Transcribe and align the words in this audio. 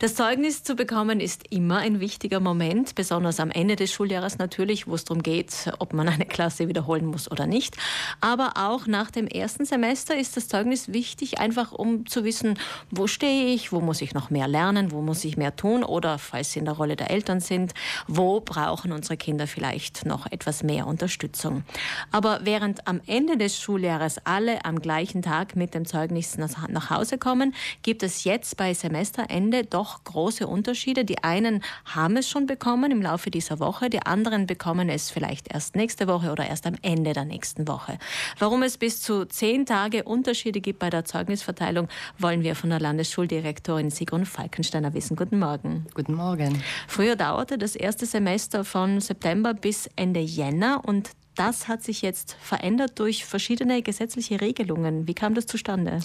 Das 0.00 0.14
Zeugnis 0.14 0.62
zu 0.62 0.76
bekommen 0.76 1.20
ist 1.20 1.52
immer 1.52 1.76
ein 1.76 2.00
wichtiger 2.00 2.40
Moment, 2.40 2.94
besonders 2.94 3.38
am 3.38 3.50
Ende 3.50 3.76
des 3.76 3.92
Schuljahres 3.92 4.38
natürlich, 4.38 4.86
wo 4.86 4.94
es 4.94 5.04
darum 5.04 5.22
geht, 5.22 5.70
ob 5.78 5.92
man 5.92 6.08
eine 6.08 6.24
Klasse 6.24 6.68
wiederholen 6.68 7.04
muss 7.04 7.30
oder 7.30 7.46
nicht. 7.46 7.76
Aber 8.22 8.54
auch 8.54 8.86
nach 8.86 9.10
dem 9.10 9.26
ersten 9.26 9.66
Semester 9.66 10.16
ist 10.16 10.38
das 10.38 10.48
Zeugnis 10.48 10.90
wichtig, 10.90 11.38
einfach 11.38 11.72
um 11.72 12.06
zu 12.06 12.24
wissen, 12.24 12.58
wo 12.90 13.08
stehe 13.08 13.52
ich, 13.52 13.72
wo 13.72 13.82
muss 13.82 14.00
ich 14.00 14.14
noch 14.14 14.30
mehr 14.30 14.48
lernen, 14.48 14.90
wo 14.90 15.02
muss 15.02 15.22
ich 15.22 15.36
mehr 15.36 15.54
tun 15.54 15.84
oder, 15.84 16.16
falls 16.16 16.52
Sie 16.52 16.60
in 16.60 16.64
der 16.64 16.76
Rolle 16.76 16.96
der 16.96 17.10
Eltern 17.10 17.40
sind, 17.40 17.74
wo 18.08 18.40
brauchen 18.40 18.92
unsere 18.92 19.18
Kinder 19.18 19.46
vielleicht 19.46 20.06
noch 20.06 20.24
etwas 20.32 20.62
mehr 20.62 20.86
Unterstützung. 20.86 21.62
Aber 22.10 22.40
während 22.44 22.88
am 22.88 23.02
Ende 23.06 23.36
des 23.36 23.60
Schuljahres 23.60 24.16
alle 24.24 24.64
am 24.64 24.80
gleichen 24.80 25.20
Tag 25.20 25.56
mit 25.56 25.74
dem 25.74 25.84
Zeugnis 25.84 26.38
nach 26.38 26.88
Hause 26.88 27.18
kommen, 27.18 27.54
gibt 27.82 28.02
es 28.02 28.24
jetzt 28.24 28.56
bei 28.56 28.72
Semesterende 28.72 29.64
doch 29.64 29.89
doch 29.90 30.04
große 30.04 30.46
Unterschiede. 30.46 31.04
Die 31.04 31.22
einen 31.22 31.62
haben 31.84 32.16
es 32.16 32.28
schon 32.28 32.46
bekommen 32.46 32.90
im 32.90 33.02
Laufe 33.02 33.30
dieser 33.30 33.58
Woche, 33.58 33.90
die 33.90 34.00
anderen 34.00 34.46
bekommen 34.46 34.88
es 34.88 35.10
vielleicht 35.10 35.52
erst 35.52 35.76
nächste 35.76 36.06
Woche 36.06 36.30
oder 36.30 36.46
erst 36.46 36.66
am 36.66 36.74
Ende 36.82 37.12
der 37.12 37.24
nächsten 37.24 37.66
Woche. 37.66 37.98
Warum 38.38 38.62
es 38.62 38.78
bis 38.78 39.02
zu 39.02 39.24
zehn 39.24 39.66
Tage 39.66 40.04
Unterschiede 40.04 40.60
gibt 40.60 40.78
bei 40.78 40.90
der 40.90 41.04
Zeugnisverteilung, 41.04 41.88
wollen 42.18 42.42
wir 42.42 42.54
von 42.54 42.70
der 42.70 42.80
Landesschuldirektorin 42.80 43.90
Sigrun 43.90 44.26
Falkensteiner 44.26 44.94
wissen. 44.94 45.16
Guten 45.16 45.38
Morgen. 45.38 45.86
Guten 45.94 46.14
Morgen. 46.14 46.62
Früher 46.86 47.16
dauerte 47.16 47.58
das 47.58 47.74
erste 47.76 48.06
Semester 48.06 48.64
von 48.64 49.00
September 49.00 49.54
bis 49.54 49.88
Ende 49.96 50.20
Jänner 50.20 50.82
und 50.84 51.10
das 51.36 51.68
hat 51.68 51.82
sich 51.82 52.02
jetzt 52.02 52.36
verändert 52.40 52.98
durch 52.98 53.24
verschiedene 53.24 53.82
gesetzliche 53.82 54.40
Regelungen. 54.40 55.06
Wie 55.06 55.14
kam 55.14 55.34
das 55.34 55.46
zustande? 55.46 56.00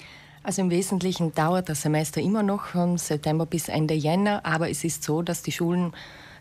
Also 0.46 0.62
im 0.62 0.70
Wesentlichen 0.70 1.34
dauert 1.34 1.68
das 1.68 1.82
Semester 1.82 2.20
immer 2.20 2.44
noch 2.44 2.66
von 2.66 2.98
September 2.98 3.46
bis 3.46 3.68
Ende 3.68 3.94
Jänner, 3.94 4.46
aber 4.46 4.70
es 4.70 4.84
ist 4.84 5.02
so, 5.02 5.20
dass 5.20 5.42
die 5.42 5.50
Schulen 5.50 5.92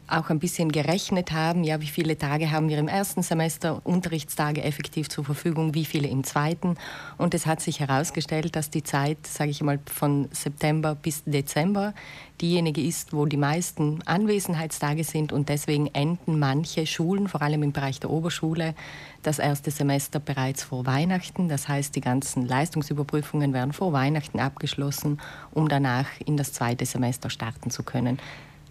auch 0.07 0.29
ein 0.29 0.39
bisschen 0.39 0.71
gerechnet 0.71 1.31
haben, 1.31 1.63
ja, 1.63 1.81
wie 1.81 1.87
viele 1.87 2.17
Tage 2.17 2.51
haben 2.51 2.69
wir 2.69 2.77
im 2.77 2.87
ersten 2.87 3.23
Semester 3.23 3.81
Unterrichtstage 3.83 4.63
effektiv 4.63 5.09
zur 5.09 5.25
Verfügung, 5.25 5.73
wie 5.73 5.85
viele 5.85 6.07
im 6.07 6.23
zweiten. 6.23 6.75
Und 7.17 7.33
es 7.33 7.45
hat 7.45 7.61
sich 7.61 7.79
herausgestellt, 7.79 8.55
dass 8.55 8.69
die 8.69 8.83
Zeit, 8.83 9.25
sage 9.25 9.51
ich 9.51 9.61
mal, 9.61 9.79
von 9.85 10.27
September 10.31 10.95
bis 10.95 11.23
Dezember 11.25 11.93
diejenige 12.41 12.81
ist, 12.81 13.13
wo 13.13 13.25
die 13.25 13.37
meisten 13.37 14.01
Anwesenheitstage 14.05 15.03
sind 15.03 15.31
und 15.31 15.49
deswegen 15.49 15.87
enden 15.87 16.37
manche 16.37 16.85
Schulen, 16.85 17.27
vor 17.27 17.41
allem 17.41 17.63
im 17.63 17.71
Bereich 17.71 17.99
der 17.99 18.09
Oberschule, 18.09 18.75
das 19.23 19.39
erste 19.39 19.71
Semester 19.71 20.19
bereits 20.19 20.63
vor 20.63 20.85
Weihnachten. 20.85 21.49
Das 21.49 21.67
heißt, 21.67 21.95
die 21.95 22.01
ganzen 22.01 22.45
Leistungsüberprüfungen 22.45 23.53
werden 23.53 23.73
vor 23.73 23.93
Weihnachten 23.93 24.39
abgeschlossen, 24.39 25.19
um 25.51 25.69
danach 25.69 26.07
in 26.25 26.37
das 26.37 26.53
zweite 26.53 26.85
Semester 26.85 27.29
starten 27.29 27.71
zu 27.71 27.83
können. 27.83 28.19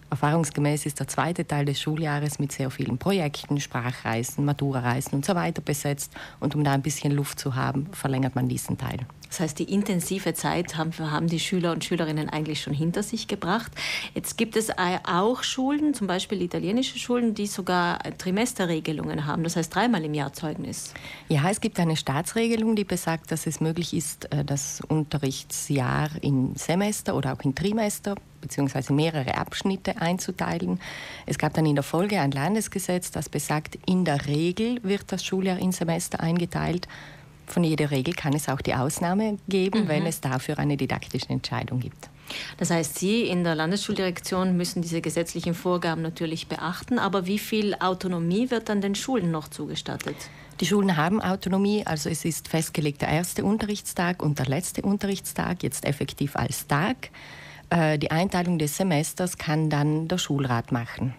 Erfahrungsgemäß 0.09 0.85
ist 0.85 0.99
der 0.99 1.07
zweite 1.07 1.45
Teil 1.45 1.65
des 1.65 1.79
Schuljahres 1.79 2.39
mit 2.39 2.51
sehr 2.51 2.69
vielen 2.69 2.97
Projekten, 2.97 3.59
Sprachreisen, 3.59 4.45
Maturareisen 4.45 5.13
und 5.13 5.25
so 5.25 5.35
weiter 5.35 5.61
besetzt. 5.61 6.13
Und 6.39 6.55
um 6.55 6.63
da 6.63 6.73
ein 6.73 6.81
bisschen 6.81 7.11
Luft 7.11 7.39
zu 7.39 7.55
haben, 7.55 7.87
verlängert 7.91 8.35
man 8.35 8.47
diesen 8.47 8.77
Teil. 8.77 8.99
Das 9.29 9.39
heißt, 9.41 9.59
die 9.59 9.73
intensive 9.73 10.33
Zeit 10.33 10.77
haben, 10.77 10.93
haben 10.97 11.27
die 11.27 11.41
Schüler 11.41 11.73
und 11.73 11.83
Schülerinnen 11.83 12.29
eigentlich 12.29 12.61
schon 12.61 12.73
hinter 12.73 13.03
sich 13.03 13.27
gebracht. 13.27 13.71
Jetzt 14.13 14.37
gibt 14.37 14.55
es 14.55 14.69
auch 14.77 15.43
Schulen, 15.43 15.93
zum 15.93 16.07
Beispiel 16.07 16.41
italienische 16.41 16.97
Schulen, 16.97 17.33
die 17.33 17.47
sogar 17.47 17.99
Trimesterregelungen 18.17 19.25
haben, 19.25 19.43
das 19.43 19.57
heißt 19.57 19.75
dreimal 19.75 20.05
im 20.05 20.13
Jahr 20.13 20.31
Zeugnis. 20.31 20.93
Ja, 21.27 21.49
es 21.49 21.59
gibt 21.59 21.79
eine 21.79 21.97
Staatsregelung, 21.97 22.77
die 22.77 22.85
besagt, 22.85 23.31
dass 23.31 23.45
es 23.45 23.59
möglich 23.59 23.93
ist, 23.93 24.31
äh, 24.31 24.45
das 24.45 24.81
Unterrichtsjahr 24.87 26.09
in 26.21 26.55
Semester 26.55 27.15
oder 27.15 27.33
auch 27.33 27.41
in 27.41 27.55
Trimester 27.55 28.15
bzw. 28.47 28.93
mehrere 28.93 29.37
Abschnitte 29.37 30.01
einzuteilen. 30.01 30.79
Es 31.25 31.37
gab 31.37 31.53
dann 31.53 31.65
in 31.65 31.75
der 31.75 31.83
Folge 31.83 32.19
ein 32.19 32.31
Landesgesetz, 32.31 33.11
das 33.11 33.29
besagt, 33.29 33.77
in 33.85 34.05
der 34.05 34.27
Regel 34.27 34.79
wird 34.83 35.11
das 35.11 35.23
Schuljahr 35.23 35.59
in 35.59 35.71
Semester 35.71 36.19
eingeteilt 36.19 36.87
von 37.47 37.63
jeder 37.63 37.91
Regel 37.91 38.13
kann 38.13 38.33
es 38.33 38.49
auch 38.49 38.61
die 38.61 38.73
Ausnahme 38.73 39.37
geben, 39.47 39.83
mhm. 39.83 39.87
wenn 39.87 40.05
es 40.05 40.21
dafür 40.21 40.59
eine 40.59 40.77
didaktische 40.77 41.29
Entscheidung 41.29 41.79
gibt. 41.79 42.09
Das 42.57 42.71
heißt, 42.71 42.97
Sie 42.97 43.21
in 43.21 43.43
der 43.43 43.53
Landesschuldirektion 43.53 44.57
müssen 44.57 44.81
diese 44.81 45.01
gesetzlichen 45.01 45.53
Vorgaben 45.53 46.01
natürlich 46.01 46.47
beachten, 46.47 46.97
aber 46.97 47.27
wie 47.27 47.37
viel 47.37 47.75
Autonomie 47.75 48.49
wird 48.49 48.69
dann 48.69 48.81
den 48.81 48.95
Schulen 48.95 49.29
noch 49.29 49.47
zugestattet? 49.47 50.15
Die 50.59 50.65
Schulen 50.65 50.97
haben 50.97 51.21
Autonomie, 51.21 51.85
also 51.85 52.09
es 52.09 52.25
ist 52.25 52.47
festgelegt 52.47 53.01
der 53.01 53.09
erste 53.09 53.43
Unterrichtstag 53.43 54.23
und 54.23 54.39
der 54.39 54.47
letzte 54.47 54.81
Unterrichtstag, 54.81 55.61
jetzt 55.61 55.85
effektiv 55.85 56.35
als 56.35 56.65
Tag. 56.65 57.09
Äh, 57.69 57.97
die 57.97 58.11
Einteilung 58.11 58.59
des 58.59 58.77
Semesters 58.77 59.37
kann 59.37 59.69
dann 59.69 60.07
der 60.07 60.17
Schulrat 60.17 60.71
machen. 60.71 61.13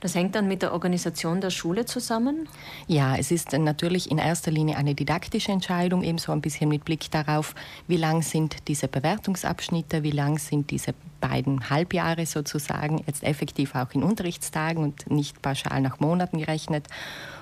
Das 0.00 0.14
hängt 0.14 0.34
dann 0.34 0.48
mit 0.48 0.62
der 0.62 0.72
Organisation 0.72 1.40
der 1.40 1.50
Schule 1.50 1.84
zusammen? 1.84 2.48
Ja, 2.86 3.16
es 3.16 3.30
ist 3.30 3.52
natürlich 3.52 4.10
in 4.10 4.18
erster 4.18 4.50
Linie 4.50 4.76
eine 4.76 4.94
didaktische 4.94 5.52
Entscheidung, 5.52 6.02
ebenso 6.02 6.32
ein 6.32 6.40
bisschen 6.40 6.68
mit 6.68 6.84
Blick 6.84 7.10
darauf, 7.10 7.54
wie 7.86 7.96
lang 7.96 8.22
sind 8.22 8.56
diese 8.68 8.88
Bewertungsabschnitte, 8.88 10.02
wie 10.02 10.10
lang 10.10 10.38
sind 10.38 10.70
diese 10.70 10.94
beiden 11.20 11.70
Halbjahre 11.70 12.26
sozusagen, 12.26 13.02
jetzt 13.06 13.22
effektiv 13.22 13.74
auch 13.74 13.90
in 13.92 14.02
Unterrichtstagen 14.02 14.82
und 14.82 15.10
nicht 15.10 15.42
pauschal 15.42 15.80
nach 15.80 16.00
Monaten 16.00 16.38
gerechnet. 16.38 16.86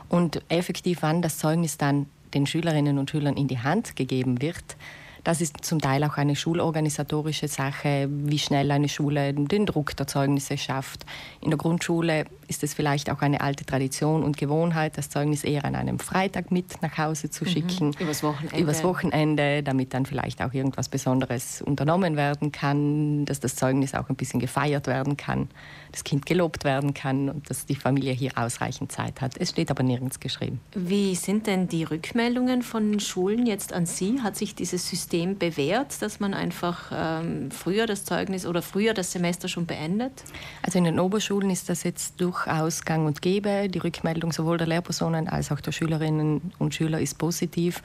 Und 0.08 0.42
effektiv, 0.48 0.98
wann 1.02 1.22
das 1.22 1.38
Zeugnis 1.38 1.78
dann 1.78 2.06
den 2.34 2.46
Schülerinnen 2.46 2.98
und 2.98 3.10
Schülern 3.10 3.36
in 3.36 3.48
die 3.48 3.58
Hand 3.58 3.96
gegeben 3.96 4.40
wird, 4.40 4.76
das 5.24 5.40
ist 5.40 5.64
zum 5.64 5.80
Teil 5.80 6.02
auch 6.04 6.16
eine 6.16 6.34
schulorganisatorische 6.34 7.46
Sache, 7.48 8.08
wie 8.10 8.38
schnell 8.38 8.70
eine 8.70 8.88
Schule 8.88 9.32
den 9.32 9.66
Druck 9.66 9.96
der 9.96 10.06
Zeugnisse 10.06 10.58
schafft. 10.58 11.06
In 11.40 11.50
der 11.50 11.58
Grundschule 11.58 12.24
ist 12.48 12.64
es 12.64 12.74
vielleicht 12.74 13.08
auch 13.08 13.22
eine 13.22 13.40
alte 13.40 13.64
Tradition 13.64 14.24
und 14.24 14.36
Gewohnheit, 14.36 14.98
das 14.98 15.08
Zeugnis 15.08 15.44
eher 15.44 15.64
an 15.64 15.74
einem 15.74 15.98
Freitag 15.98 16.50
mit 16.50 16.82
nach 16.82 16.98
Hause 16.98 17.30
zu 17.30 17.44
mhm. 17.44 17.48
schicken. 17.48 17.86
Mhm. 17.88 17.94
Übers 18.00 18.22
Wochenende. 18.22 18.58
Übers 18.58 18.84
Wochenende, 18.84 19.62
damit 19.62 19.94
dann 19.94 20.06
vielleicht 20.06 20.42
auch 20.42 20.52
irgendwas 20.52 20.88
Besonderes 20.88 21.62
unternommen 21.62 22.16
werden 22.16 22.50
kann, 22.50 23.24
dass 23.24 23.40
das 23.40 23.54
Zeugnis 23.54 23.94
auch 23.94 24.08
ein 24.08 24.16
bisschen 24.16 24.40
gefeiert 24.40 24.86
werden 24.86 25.16
kann, 25.16 25.48
das 25.92 26.04
Kind 26.04 26.26
gelobt 26.26 26.64
werden 26.64 26.94
kann 26.94 27.28
und 27.28 27.48
dass 27.48 27.64
die 27.64 27.76
Familie 27.76 28.12
hier 28.12 28.32
ausreichend 28.34 28.90
Zeit 28.90 29.20
hat. 29.20 29.36
Es 29.38 29.50
steht 29.50 29.70
aber 29.70 29.84
nirgends 29.84 30.18
geschrieben. 30.18 30.60
Wie 30.74 31.14
sind 31.14 31.46
denn 31.46 31.68
die 31.68 31.84
Rückmeldungen 31.84 32.62
von 32.62 32.98
Schulen 32.98 33.46
jetzt 33.46 33.72
an 33.72 33.86
Sie? 33.86 34.20
Hat 34.20 34.36
sich 34.36 34.54
dieses 34.54 34.88
System 34.88 35.11
System 35.12 35.36
bewährt, 35.36 36.00
dass 36.00 36.20
man 36.20 36.32
einfach 36.32 36.90
ähm, 36.90 37.50
früher 37.50 37.86
das 37.86 38.06
Zeugnis 38.06 38.46
oder 38.46 38.62
früher 38.62 38.94
das 38.94 39.12
Semester 39.12 39.46
schon 39.46 39.66
beendet? 39.66 40.24
Also 40.62 40.78
in 40.78 40.84
den 40.84 40.98
Oberschulen 40.98 41.50
ist 41.50 41.68
das 41.68 41.82
jetzt 41.82 42.18
durchaus 42.18 42.82
gang 42.86 43.06
und 43.06 43.20
gäbe. 43.20 43.68
Die 43.68 43.78
Rückmeldung 43.78 44.32
sowohl 44.32 44.56
der 44.56 44.66
Lehrpersonen 44.66 45.28
als 45.28 45.52
auch 45.52 45.60
der 45.60 45.72
Schülerinnen 45.72 46.52
und 46.58 46.74
Schüler 46.74 46.98
ist 46.98 47.18
positiv, 47.18 47.82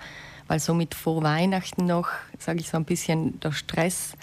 weil 0.48 0.62
somit 0.62 0.96
vor 0.96 1.22
Weihnachten 1.22 1.86
noch, 1.86 2.08
sage 2.40 2.62
ich 2.62 2.70
so 2.70 2.78
ein 2.78 2.86
bisschen, 2.86 3.38
der 3.42 3.52
Stress 3.52 4.14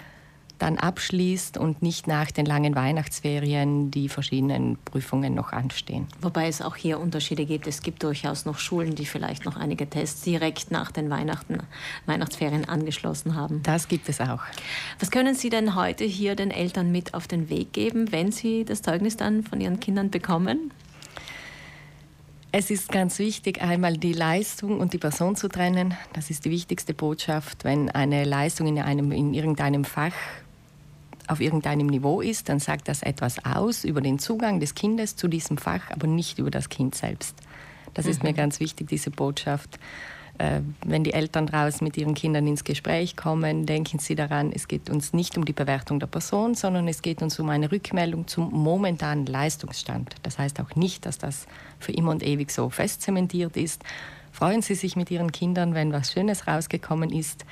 dann 0.59 0.77
abschließt 0.77 1.57
und 1.57 1.81
nicht 1.81 2.07
nach 2.07 2.31
den 2.31 2.45
langen 2.45 2.75
Weihnachtsferien 2.75 3.91
die 3.91 4.09
verschiedenen 4.09 4.77
Prüfungen 4.85 5.33
noch 5.33 5.51
anstehen. 5.51 6.07
Wobei 6.21 6.47
es 6.47 6.61
auch 6.61 6.75
hier 6.75 6.99
Unterschiede 6.99 7.45
gibt. 7.45 7.67
Es 7.67 7.81
gibt 7.81 8.03
durchaus 8.03 8.45
noch 8.45 8.59
Schulen, 8.59 8.95
die 8.95 9.05
vielleicht 9.05 9.45
noch 9.45 9.57
einige 9.57 9.89
Tests 9.89 10.21
direkt 10.21 10.71
nach 10.71 10.91
den 10.91 11.09
Weihnachten, 11.09 11.59
Weihnachtsferien 12.05 12.67
angeschlossen 12.67 13.35
haben. 13.35 13.61
Das 13.63 13.87
gibt 13.87 14.09
es 14.09 14.21
auch. 14.21 14.41
Was 14.99 15.11
können 15.11 15.35
Sie 15.35 15.49
denn 15.49 15.75
heute 15.75 16.03
hier 16.03 16.35
den 16.35 16.51
Eltern 16.51 16.91
mit 16.91 17.13
auf 17.13 17.27
den 17.27 17.49
Weg 17.49 17.73
geben, 17.73 18.11
wenn 18.11 18.31
Sie 18.31 18.65
das 18.65 18.81
Zeugnis 18.81 19.17
dann 19.17 19.43
von 19.43 19.61
Ihren 19.61 19.79
Kindern 19.79 20.09
bekommen? 20.09 20.71
Es 22.57 22.69
ist 22.71 22.89
ganz 22.89 23.19
wichtig, 23.19 23.61
einmal 23.61 23.97
die 23.97 24.13
Leistung 24.13 24.79
und 24.79 24.93
die 24.93 24.97
Person 24.97 25.35
zu 25.35 25.49
trennen. 25.49 25.93
Das 26.13 26.29
ist 26.29 26.45
die 26.45 26.51
wichtigste 26.51 26.93
Botschaft. 26.93 27.65
Wenn 27.65 27.89
eine 27.89 28.23
Leistung 28.23 28.67
in, 28.67 28.79
einem, 28.79 29.11
in 29.11 29.33
irgendeinem 29.33 29.83
Fach 29.83 30.13
auf 31.27 31.41
irgendeinem 31.41 31.87
Niveau 31.87 32.21
ist, 32.21 32.49
dann 32.49 32.59
sagt 32.59 32.87
das 32.87 33.01
etwas 33.01 33.43
aus 33.45 33.83
über 33.83 34.01
den 34.01 34.19
Zugang 34.19 34.59
des 34.59 34.75
Kindes 34.75 35.15
zu 35.15 35.27
diesem 35.27 35.57
Fach, 35.57 35.89
aber 35.91 36.07
nicht 36.07 36.39
über 36.39 36.51
das 36.51 36.69
Kind 36.69 36.95
selbst. 36.95 37.35
Das 37.93 38.05
mhm. 38.05 38.11
ist 38.11 38.23
mir 38.23 38.31
mhm. 38.31 38.35
ganz 38.35 38.59
wichtig, 38.59 38.87
diese 38.87 39.11
Botschaft. 39.11 39.79
Äh, 40.37 40.61
wenn 40.85 41.05
die 41.05 41.13
Eltern 41.13 41.47
draußen 41.47 41.83
mit 41.83 41.95
ihren 41.95 42.13
Kindern 42.13 42.45
ins 42.45 42.65
Gespräch 42.65 43.15
kommen, 43.15 43.65
denken 43.65 43.99
sie 43.99 44.15
daran, 44.15 44.51
es 44.53 44.67
geht 44.67 44.89
uns 44.89 45.13
nicht 45.13 45.37
um 45.37 45.45
die 45.45 45.53
Bewertung 45.53 45.99
der 46.01 46.07
Person, 46.07 46.55
sondern 46.55 46.89
es 46.89 47.01
geht 47.01 47.21
uns 47.21 47.39
um 47.39 47.49
eine 47.49 47.71
Rückmeldung 47.71 48.27
zum 48.27 48.51
momentanen 48.51 49.25
Leistungsstand. 49.25 50.15
Das 50.23 50.37
heißt 50.37 50.59
auch 50.59 50.75
nicht, 50.75 51.05
dass 51.05 51.17
das 51.17 51.47
für 51.79 51.93
immer 51.93 52.11
und 52.11 52.21
ewig 52.21 52.51
so 52.51 52.69
festzementiert 52.69 53.55
ist. 53.55 53.81
Freuen 54.33 54.61
Sie 54.61 54.75
sich 54.75 54.97
mit 54.97 55.09
Ihren 55.09 55.31
Kindern, 55.31 55.73
wenn 55.73 55.93
was 55.93 56.11
Schönes 56.11 56.45
rausgekommen 56.45 57.09
ist. 57.11 57.45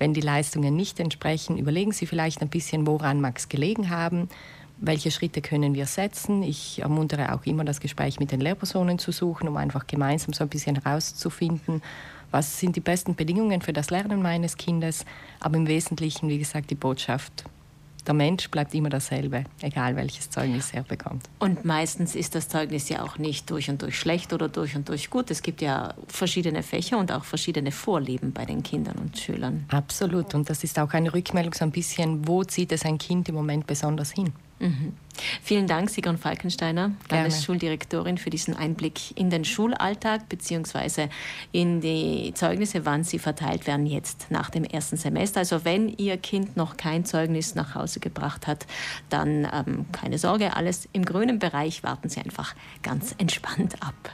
Wenn 0.00 0.14
die 0.14 0.22
Leistungen 0.22 0.76
nicht 0.76 0.98
entsprechen, 0.98 1.58
überlegen 1.58 1.92
Sie 1.92 2.06
vielleicht 2.06 2.40
ein 2.40 2.48
bisschen, 2.48 2.86
woran 2.86 3.20
mag 3.20 3.36
es 3.36 3.50
gelegen 3.50 3.90
haben. 3.90 4.30
Welche 4.78 5.10
Schritte 5.10 5.42
können 5.42 5.74
wir 5.74 5.84
setzen? 5.84 6.42
Ich 6.42 6.80
ermuntere 6.80 7.34
auch 7.34 7.44
immer, 7.44 7.66
das 7.66 7.80
Gespräch 7.80 8.18
mit 8.18 8.32
den 8.32 8.40
Lehrpersonen 8.40 8.98
zu 8.98 9.12
suchen, 9.12 9.46
um 9.46 9.58
einfach 9.58 9.86
gemeinsam 9.86 10.32
so 10.32 10.42
ein 10.42 10.48
bisschen 10.48 10.82
herauszufinden, 10.82 11.82
was 12.30 12.58
sind 12.58 12.76
die 12.76 12.80
besten 12.80 13.14
Bedingungen 13.14 13.60
für 13.60 13.74
das 13.74 13.90
Lernen 13.90 14.22
meines 14.22 14.56
Kindes. 14.56 15.04
Aber 15.38 15.58
im 15.58 15.66
Wesentlichen, 15.66 16.30
wie 16.30 16.38
gesagt, 16.38 16.70
die 16.70 16.76
Botschaft 16.76 17.44
der 18.02 18.14
Mensch 18.14 18.50
bleibt 18.50 18.74
immer 18.74 18.88
dasselbe, 18.88 19.44
egal 19.60 19.96
welches 19.96 20.30
Zeugnis 20.30 20.72
er 20.72 20.82
bekommt. 20.82 21.28
Und 21.38 21.64
meistens 21.64 22.14
ist 22.14 22.34
das 22.34 22.48
Zeugnis 22.48 22.88
ja 22.88 23.02
auch 23.02 23.18
nicht 23.18 23.50
durch 23.50 23.70
und 23.70 23.82
durch 23.82 23.98
schlecht 23.98 24.32
oder 24.32 24.48
durch 24.48 24.76
und 24.76 24.88
durch 24.88 25.10
gut. 25.10 25.30
Es 25.30 25.42
gibt 25.42 25.62
ja 25.62 25.94
verschiedene 26.08 26.62
Fächer 26.62 26.98
und 26.98 27.12
auch 27.12 27.24
verschiedene 27.24 27.72
Vorlieben 27.72 28.32
bei 28.32 28.44
den 28.44 28.62
Kindern 28.62 28.96
und 28.96 29.18
Schülern. 29.18 29.64
Absolut. 29.68 30.34
Und 30.34 30.50
das 30.50 30.64
ist 30.64 30.78
auch 30.78 30.92
eine 30.92 31.12
Rückmeldung 31.12 31.54
so 31.54 31.64
ein 31.64 31.72
bisschen, 31.72 32.26
wo 32.26 32.44
zieht 32.44 32.72
es 32.72 32.84
ein 32.84 32.98
Kind 32.98 33.28
im 33.28 33.34
Moment 33.34 33.66
besonders 33.66 34.12
hin? 34.12 34.32
Mhm. 34.60 34.92
Vielen 35.42 35.66
Dank, 35.66 35.90
Sigrun 35.90 36.18
Falkensteiner, 36.18 36.92
Landesschuldirektorin, 37.10 38.18
für 38.18 38.30
diesen 38.30 38.54
Einblick 38.54 39.16
in 39.18 39.30
den 39.30 39.44
Schulalltag 39.44 40.28
bzw. 40.28 41.08
in 41.50 41.80
die 41.80 42.32
Zeugnisse, 42.34 42.84
wann 42.84 43.04
sie 43.04 43.18
verteilt 43.18 43.66
werden 43.66 43.86
jetzt 43.86 44.30
nach 44.30 44.50
dem 44.50 44.64
ersten 44.64 44.96
Semester. 44.96 45.40
Also 45.40 45.64
wenn 45.64 45.88
Ihr 45.88 46.16
Kind 46.18 46.56
noch 46.56 46.76
kein 46.76 47.04
Zeugnis 47.04 47.54
nach 47.54 47.74
Hause 47.74 48.00
gebracht 48.00 48.46
hat, 48.46 48.66
dann 49.08 49.48
ähm, 49.52 49.86
keine 49.92 50.18
Sorge, 50.18 50.56
alles 50.56 50.88
im 50.92 51.04
grünen 51.04 51.38
Bereich. 51.38 51.82
Warten 51.82 52.08
Sie 52.08 52.20
einfach 52.20 52.54
ganz 52.82 53.14
entspannt 53.18 53.82
ab. 53.82 54.12